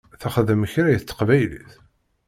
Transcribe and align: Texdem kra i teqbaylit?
Texdem 0.21 0.63
kra 0.71 0.87
i 0.93 0.97
teqbaylit? 1.01 1.71